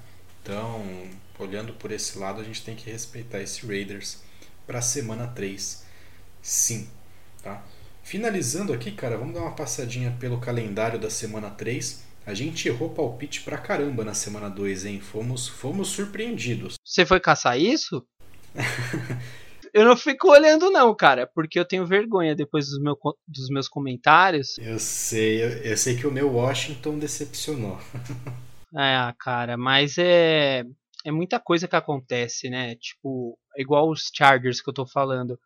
[0.42, 4.18] Então, olhando por esse lado, a gente tem que respeitar esse Raiders
[4.66, 5.84] para a semana 3.
[6.42, 6.88] Sim,
[7.42, 7.62] tá?
[8.02, 12.04] Finalizando aqui, cara, vamos dar uma passadinha pelo calendário da semana 3.
[12.24, 15.00] A gente errou palpite pra caramba na semana 2, hein?
[15.00, 16.74] Fomos, fomos surpreendidos.
[16.84, 18.04] Você foi caçar isso?
[19.72, 23.68] eu não fico olhando não, cara, porque eu tenho vergonha depois dos, meu, dos meus
[23.68, 24.56] comentários.
[24.58, 27.78] Eu sei, eu, eu sei que o meu Washington decepcionou.
[28.74, 30.64] é, cara, mas é
[31.06, 32.74] é muita coisa que acontece, né?
[32.74, 35.38] Tipo, é igual os Chargers que eu tô falando.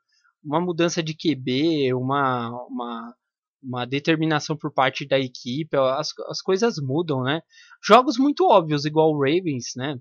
[0.43, 3.15] Uma mudança de QB, uma, uma,
[3.63, 7.43] uma determinação por parte da equipe, as, as coisas mudam, né?
[7.85, 9.99] Jogos muito óbvios, igual o Ravens, né?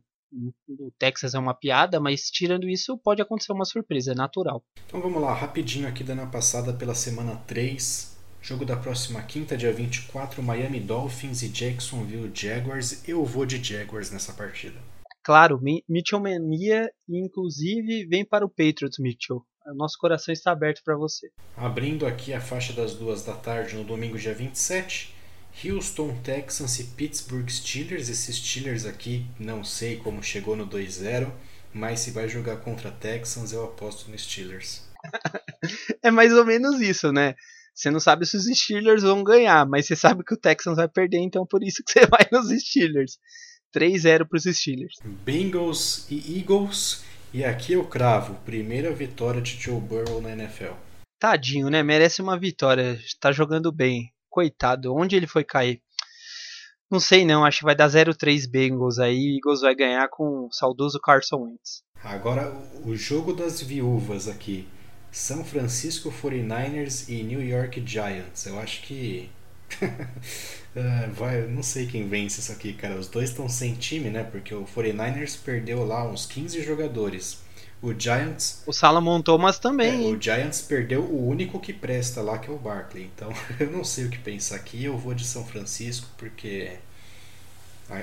[0.70, 4.64] O Texas é uma piada, mas tirando isso, pode acontecer uma surpresa, é natural.
[4.86, 8.18] Então vamos lá, rapidinho aqui dando a passada pela semana 3.
[8.42, 13.06] Jogo da próxima quinta, dia 24, Miami Dolphins e Jacksonville Jaguars.
[13.06, 14.80] Eu vou de Jaguars nessa partida.
[15.30, 19.46] Claro, Mitchell Mania, inclusive, vem para o Patriots, Mitchell.
[19.76, 21.30] Nosso coração está aberto para você.
[21.56, 25.14] Abrindo aqui a faixa das duas da tarde no domingo, dia 27.
[25.64, 28.10] Houston Texans e Pittsburgh Steelers.
[28.10, 31.32] Esses Steelers aqui, não sei como chegou no 2-0,
[31.72, 34.82] mas se vai jogar contra Texans, eu aposto no Steelers.
[36.02, 37.36] é mais ou menos isso, né?
[37.76, 40.90] Você não sabe se os Steelers vão ganhar, mas você sabe que o Texans vai
[40.90, 43.20] perder, então por isso que você vai nos Steelers.
[43.74, 44.96] 3-0 para os Steelers.
[45.04, 47.04] Bengals e Eagles.
[47.34, 50.74] E aqui eu cravo, primeira vitória de Joe Burrow na NFL.
[51.20, 51.84] Tadinho, né?
[51.84, 52.94] Merece uma vitória.
[52.94, 54.12] Está jogando bem.
[54.30, 55.82] Coitado, onde ele foi cair?
[56.90, 59.36] Não sei não, acho que vai dar 0-3 Bengals aí.
[59.36, 61.84] Eagles vai ganhar com o saudoso Carson Wentz.
[62.04, 62.52] Agora,
[62.84, 64.68] o jogo das viúvas aqui.
[65.12, 68.46] São Francisco 49ers e New York Giants.
[68.46, 69.30] Eu acho que.
[70.76, 72.96] É, vai, não sei quem vence isso aqui, cara.
[72.96, 74.24] Os dois estão sem time, né?
[74.24, 77.40] Porque o 49ers perdeu lá uns 15 jogadores.
[77.82, 78.62] O Giants.
[78.68, 80.10] O Salomon Thomas também.
[80.10, 83.10] É, o Giants perdeu o único que presta lá, que é o Barkley.
[83.16, 84.84] Então eu não sei o que pensar aqui.
[84.84, 86.78] Eu vou de São Francisco, porque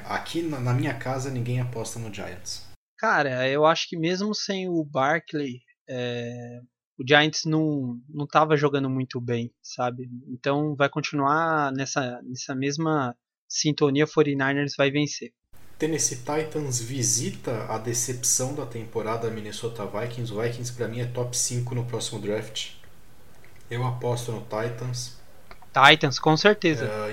[0.07, 2.65] aqui na minha casa ninguém aposta no Giants.
[2.99, 6.61] Cara, eu acho que mesmo sem o Barkley, é,
[6.99, 10.09] o Giants não, não tava jogando muito bem, sabe?
[10.29, 13.15] Então vai continuar nessa, nessa mesma
[13.49, 15.33] sintonia, 49ers vai vencer.
[15.79, 20.33] Tennessee Titans visita a decepção da temporada Minnesota Vikings.
[20.33, 22.71] O Vikings para mim é top 5 no próximo draft.
[23.71, 25.19] Eu aposto no Titans.
[25.73, 26.87] Titans, com certeza.
[26.87, 27.11] Uh,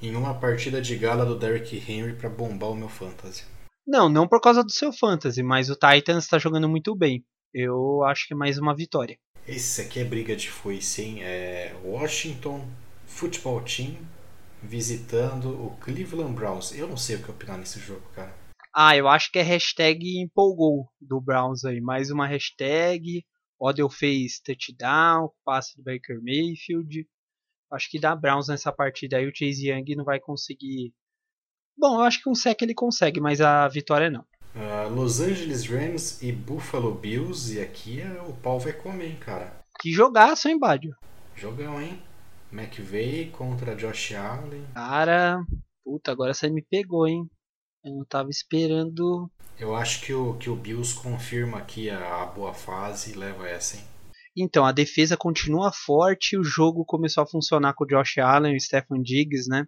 [0.00, 3.44] em, em, uma partida de gala do Derrick Henry para bombar o meu fantasy.
[3.86, 7.22] Não, não por causa do seu fantasy, mas o Titans está jogando muito bem.
[7.58, 9.18] Eu acho que é mais uma vitória.
[9.48, 11.24] Esse aqui é briga de foice, hein?
[11.24, 12.68] É Washington
[13.06, 13.96] Football Team
[14.62, 16.76] visitando o Cleveland Browns.
[16.76, 18.36] Eu não sei o que opinar nesse jogo, cara.
[18.74, 21.80] Ah, eu acho que é hashtag empolgou do Browns aí.
[21.80, 23.24] Mais uma hashtag.
[23.58, 27.08] Odell fez touchdown, passe do Baker Mayfield.
[27.72, 29.26] Acho que dá Browns nessa partida aí.
[29.26, 30.92] O Chase Young não vai conseguir.
[31.74, 34.26] Bom, eu acho que um sec ele consegue, mas a vitória não.
[34.56, 37.54] Uh, Los Angeles Rams e Buffalo Bills.
[37.54, 39.62] E aqui é, o pau vai comer, hein, cara.
[39.78, 40.96] Que jogaço, hein, Badio?
[41.34, 42.02] Jogão, hein?
[42.50, 44.64] McVeigh contra Josh Allen.
[44.74, 45.44] Cara,
[45.84, 47.28] puta, agora você me pegou, hein?
[47.84, 49.30] Eu não tava esperando.
[49.58, 53.46] Eu acho que o, que o Bills confirma aqui a, a boa fase e leva
[53.46, 53.84] essa, hein?
[54.34, 58.56] Então, a defesa continua forte, o jogo começou a funcionar com o Josh Allen e
[58.56, 59.66] o Stephen Diggs, né?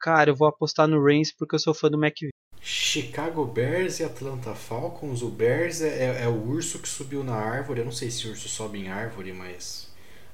[0.00, 2.30] Cara, eu vou apostar no Reigns porque eu sou fã do McVeigh.
[2.68, 5.22] Chicago Bears e Atlanta Falcons.
[5.22, 7.78] O Bears é, é, é, o urso que subiu na árvore.
[7.78, 9.86] Eu não sei se o urso sobe em árvore, mas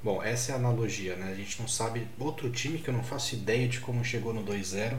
[0.02, 1.30] Bom, essa é a analogia, né?
[1.30, 4.42] A gente não sabe outro time que eu não faço ideia de como chegou no
[4.42, 4.96] 2-0.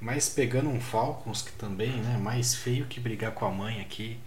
[0.00, 4.18] Mas pegando um Falcons que também, né, mais feio que brigar com a mãe aqui.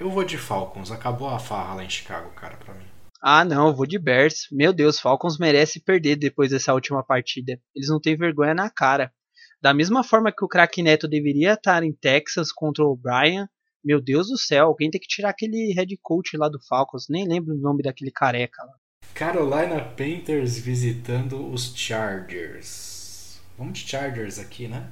[0.00, 2.84] Eu vou de Falcons, acabou a farra lá em Chicago, cara, pra mim.
[3.22, 4.48] Ah, não, vou de Bears.
[4.50, 7.58] Meu Deus, Falcons merece perder depois dessa última partida.
[7.76, 9.12] Eles não têm vergonha na cara.
[9.60, 13.48] Da mesma forma que o craque Neto deveria estar em Texas contra o Brian,
[13.84, 17.06] meu Deus do céu, alguém tem que tirar aquele head coach lá do Falcons.
[17.08, 18.74] Nem lembro o nome daquele careca lá.
[19.14, 23.40] Carolina Panthers visitando os Chargers.
[23.56, 24.90] Vamos de Chargers aqui, né?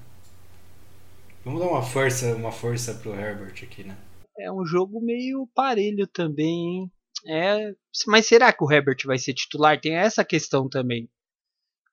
[1.45, 3.97] Vamos dar uma força, uma força pro Herbert aqui, né?
[4.39, 6.93] É um jogo meio parelho também, hein?
[7.27, 7.75] É,
[8.07, 9.81] mas será que o Herbert vai ser titular?
[9.81, 11.09] Tem essa questão também.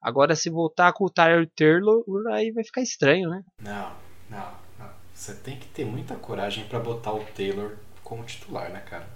[0.02, 3.44] Agora, se voltar com o Tyler Taylor, aí vai ficar estranho, né?
[3.62, 3.92] Não,
[4.30, 4.62] não.
[5.14, 9.08] Você tem que ter muita coragem para botar o Taylor como titular, né, cara?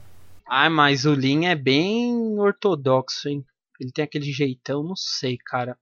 [0.47, 3.43] Ah, mas o Lin é bem ortodoxo, hein?
[3.79, 5.75] Ele tem aquele jeitão, não sei, cara.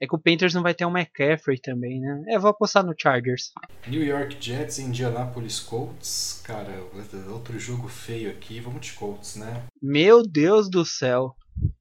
[0.00, 2.24] É que o Panthers não vai ter um McCaffrey também, né?
[2.28, 3.52] É, vou apostar no Chargers.
[3.86, 6.42] New York Jets e Indianapolis Colts.
[6.42, 6.82] Cara,
[7.30, 8.58] outro jogo feio aqui.
[8.58, 9.62] Vamos de Colts, né?
[9.80, 11.36] Meu Deus do céu.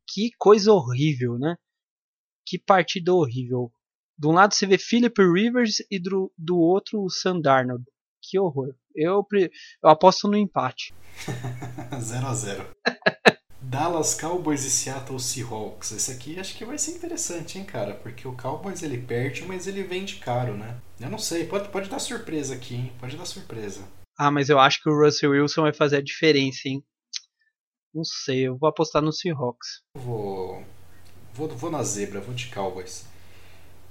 [0.05, 1.55] Que coisa horrível, né?
[2.49, 3.71] Que partida horrível.
[4.17, 7.85] De um lado você vê Philip Rivers e do, do outro o Sam Darnold.
[8.23, 8.73] Que horror.
[8.95, 9.23] Eu,
[9.83, 10.91] eu aposto no empate.
[12.01, 12.75] 0 a 0
[13.61, 15.91] Dallas Cowboys e Seattle Seahawks.
[15.91, 17.93] Esse aqui acho que vai ser interessante, hein, cara?
[17.93, 20.81] Porque o Cowboys ele perde, mas ele vende caro, né?
[20.99, 22.93] Eu não sei, pode, pode dar surpresa aqui, hein?
[22.99, 23.87] Pode dar surpresa.
[24.17, 26.83] Ah, mas eu acho que o Russell Wilson vai fazer a diferença, hein?
[27.93, 29.83] Não sei, eu vou apostar no Seahawks.
[29.95, 30.63] Vou,
[31.39, 33.05] vou, vou na zebra, vou de Cowboys.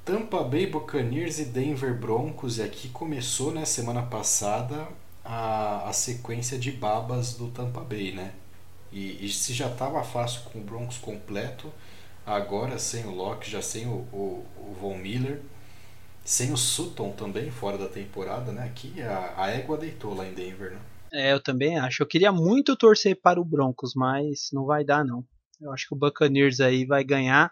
[0.04, 4.86] Tampa Bay Buccaneers e Denver Broncos, e aqui começou, né, semana passada,
[5.24, 8.32] a, a sequência de babas do Tampa Bay, né?
[8.92, 11.72] E, e se já estava fácil com o Broncos completo,
[12.24, 15.40] agora sem o Locke, já sem o, o, o Von Miller,
[16.24, 18.64] sem o Sutton também, fora da temporada, né?
[18.64, 20.80] Aqui a, a égua deitou lá em Denver, né?
[21.12, 22.02] É, eu também acho.
[22.02, 25.24] Eu queria muito torcer para o Broncos, mas não vai dar, não.
[25.60, 27.50] Eu acho que o Buccaneers aí vai ganhar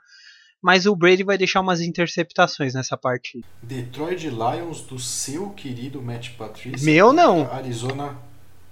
[0.67, 3.47] mas o Brady vai deixar umas interceptações nessa partida.
[3.63, 6.85] Detroit Lions do seu querido Matt Patricia.
[6.85, 7.49] Meu não.
[7.53, 8.19] Arizona.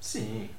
[0.00, 0.50] Sim.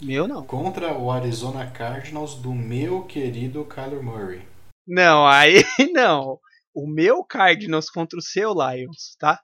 [0.00, 0.44] Meu não.
[0.44, 4.42] Contra o Arizona Cardinals do meu querido Kyler Murray.
[4.86, 5.64] Não, aí
[5.94, 6.38] não.
[6.74, 9.40] O meu Cardinals contra o seu Lions, tá?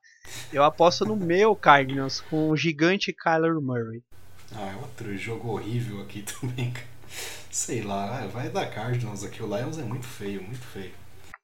[0.53, 4.03] Eu aposto no meu Cardinals com o gigante Kyler Murray.
[4.55, 7.00] Ah, é outro jogo horrível aqui também, cara.
[7.51, 9.43] Sei lá, vai dar Cardinals aqui.
[9.43, 10.93] O Lions é muito feio, muito feio.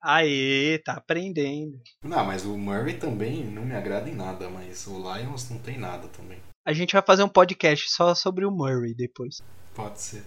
[0.03, 1.81] Aê, tá aprendendo.
[2.05, 5.79] Não, mas o Murray também não me agrada em nada, mas o Lions não tem
[5.79, 6.39] nada também.
[6.65, 9.39] A gente vai fazer um podcast só sobre o Murray depois.
[9.75, 10.25] Pode ser.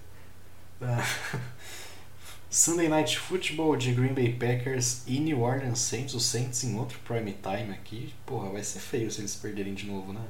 [0.81, 1.03] Ah.
[2.49, 6.15] Sunday Night Football de Green Bay Packers e New Orleans Saints.
[6.15, 8.13] Os Saints em outro prime time aqui.
[8.25, 10.25] Porra, vai ser feio se eles perderem de novo, né?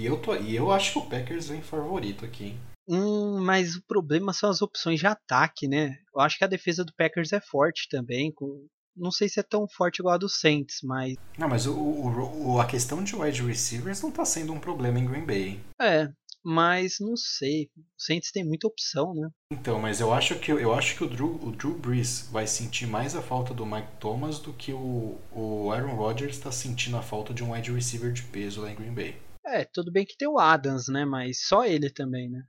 [0.00, 2.60] E eu, tô, e eu acho que o Packers vem favorito aqui, hein?
[2.88, 5.98] Hum, mas o problema são as opções de ataque, né?
[6.14, 8.32] Eu acho que a defesa do Packers é forte também.
[8.32, 8.66] Com...
[8.96, 11.16] Não sei se é tão forte igual a do Saints, mas.
[11.36, 15.04] Não, mas o, o, a questão de wide receivers não tá sendo um problema em
[15.04, 15.60] Green Bay.
[15.78, 16.08] É,
[16.42, 17.68] mas não sei.
[17.76, 19.28] O Saints tem muita opção, né?
[19.52, 22.86] Então, mas eu acho que eu acho que o Drew, o Drew Brees vai sentir
[22.86, 27.02] mais a falta do Mike Thomas do que o, o Aaron Rodgers está sentindo a
[27.02, 29.29] falta de um wide receiver de peso lá em Green Bay.
[29.44, 31.04] É, tudo bem que tem o Adams, né?
[31.04, 32.42] Mas só ele também, né?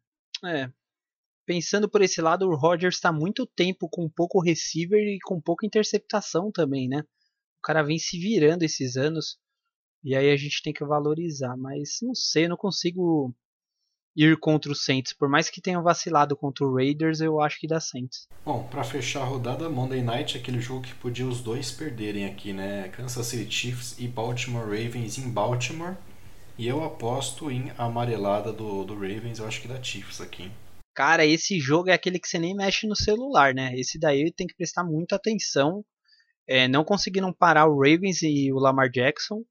[0.46, 0.72] É.
[1.46, 5.66] Pensando por esse lado, o Rodgers está muito tempo com pouco receiver e com pouca
[5.66, 7.00] interceptação também, né?
[7.60, 9.38] O cara vem se virando esses anos.
[10.04, 11.56] E aí a gente tem que valorizar.
[11.58, 13.34] Mas não sei, não consigo
[14.16, 15.14] ir contra o Saints.
[15.14, 18.28] Por mais que tenha vacilado contra o Raiders, eu acho que dá Saints.
[18.44, 22.54] Bom, para fechar a rodada, Monday Night, aquele jogo que podia os dois perderem aqui,
[22.54, 22.90] né?
[22.90, 25.96] Kansas City Chiefs e Baltimore Ravens em Baltimore.
[26.62, 30.52] E eu aposto em amarelada do, do Ravens, eu acho que dá Chiefs aqui.
[30.94, 33.74] Cara, esse jogo é aquele que você nem mexe no celular, né?
[33.74, 35.84] Esse daí tem que prestar muita atenção.
[36.48, 39.44] É, não conseguiram parar o Ravens e o Lamar Jackson.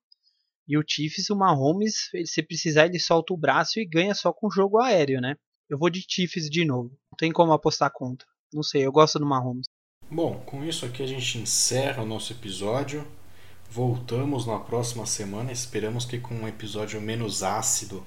[0.69, 4.49] E o Chiefs, o Mahomes, se precisar, ele solta o braço e ganha só com
[4.49, 5.35] jogo aéreo, né?
[5.69, 6.91] Eu vou de Chiefs de novo.
[7.11, 8.25] Não tem como apostar contra.
[8.55, 9.67] Não sei, eu gosto do Mahomes.
[10.09, 13.05] Bom, com isso aqui a gente encerra o nosso episódio.
[13.71, 15.53] Voltamos na próxima semana.
[15.53, 18.05] Esperamos que com um episódio menos ácido,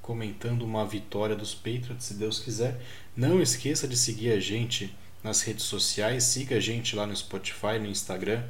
[0.00, 2.80] comentando uma vitória dos Patriots, se Deus quiser.
[3.16, 6.22] Não esqueça de seguir a gente nas redes sociais.
[6.22, 8.44] Siga a gente lá no Spotify, no Instagram,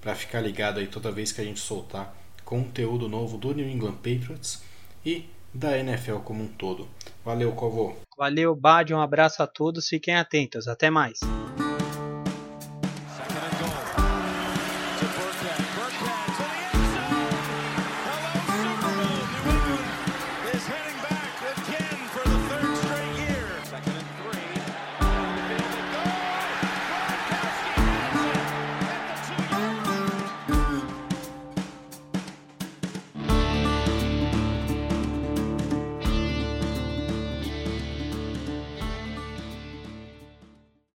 [0.00, 3.96] para ficar ligado aí toda vez que a gente soltar conteúdo novo do New England
[3.96, 4.62] Patriots
[5.04, 6.88] e da NFL como um todo.
[7.24, 7.96] Valeu, Covô.
[8.16, 11.18] Valeu, Bad, um abraço a todos, fiquem atentos, até mais.